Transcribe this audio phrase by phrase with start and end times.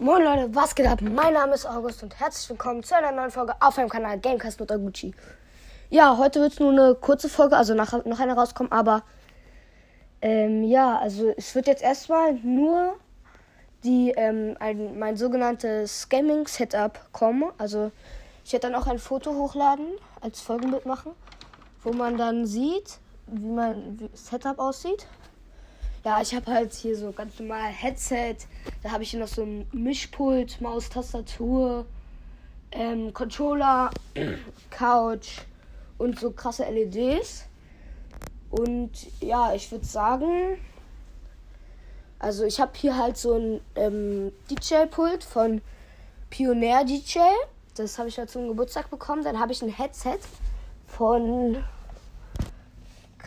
[0.00, 1.00] Moin Leute, was geht ab?
[1.02, 4.60] Mein Name ist August und herzlich willkommen zu einer neuen Folge auf meinem Kanal Gamecast
[4.60, 5.12] mit Aguchi.
[5.90, 9.02] Ja, heute wird es nur eine kurze Folge, also nachher noch eine rauskommen, aber
[10.22, 12.94] ähm, ja, also es wird jetzt erstmal nur
[13.82, 17.50] die, ähm, ein, mein sogenanntes Gaming-Setup kommen.
[17.58, 17.90] Also
[18.44, 19.88] ich werde dann auch ein Foto hochladen,
[20.20, 21.10] als Folgenbild machen,
[21.82, 25.08] wo man dann sieht, wie mein Setup aussieht.
[26.08, 28.36] Ja, ich habe halt hier so ganz normal Headset.
[28.82, 31.84] Da habe ich hier noch so ein Mischpult, Maus, Tastatur,
[32.72, 33.90] ähm, Controller,
[34.70, 35.42] Couch
[35.98, 37.44] und so krasse LEDs.
[38.48, 38.90] Und
[39.20, 40.56] ja, ich würde sagen,
[42.18, 45.60] also ich habe hier halt so ein ähm, DJ-Pult von
[46.30, 47.18] Pioneer DJ.
[47.74, 49.24] Das habe ich halt zum Geburtstag bekommen.
[49.24, 50.20] Dann habe ich ein Headset
[50.86, 51.62] von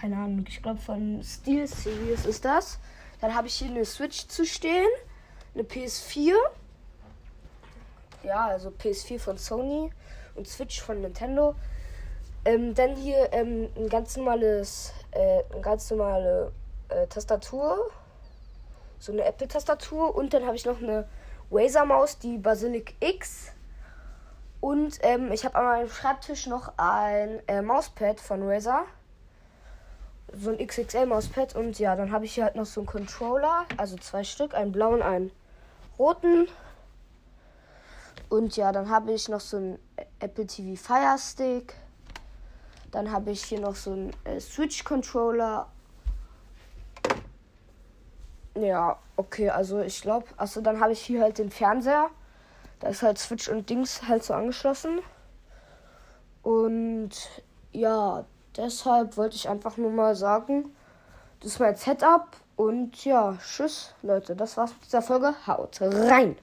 [0.01, 2.79] keine Ahnung, ich glaube von Steel Series ist das.
[3.19, 4.89] Dann habe ich hier eine Switch zu stehen,
[5.53, 6.33] eine PS4.
[8.23, 9.91] Ja, also PS4 von Sony
[10.33, 11.53] und Switch von Nintendo.
[12.45, 16.51] Ähm, dann hier ähm, ein ganz normales, äh, eine ganz normale
[16.89, 17.91] äh, Tastatur,
[18.97, 21.07] so eine Apple-Tastatur und dann habe ich noch eine
[21.51, 23.51] Razer-Maus, die Basilic X.
[24.61, 28.85] Und ähm, ich habe an meinem Schreibtisch noch ein äh, Mauspad von Razer
[30.33, 33.97] so ein XXL-Mauspad und ja, dann habe ich hier halt noch so einen Controller, also
[33.97, 35.31] zwei Stück, einen blauen, einen
[35.99, 36.47] roten.
[38.29, 39.79] Und ja, dann habe ich noch so einen
[40.19, 41.75] Apple TV Fire Stick.
[42.91, 45.67] Dann habe ich hier noch so einen äh, Switch-Controller.
[48.55, 52.09] Ja, okay, also ich glaube, also dann habe ich hier halt den Fernseher.
[52.79, 54.99] Da ist halt Switch und Dings halt so angeschlossen.
[56.41, 57.11] Und
[57.71, 58.25] ja,
[58.57, 60.75] Deshalb wollte ich einfach nur mal sagen,
[61.39, 62.27] das ist mein Setup.
[62.55, 64.35] Und ja, tschüss, Leute.
[64.35, 65.33] Das war's mit dieser Folge.
[65.47, 66.35] Haut rein!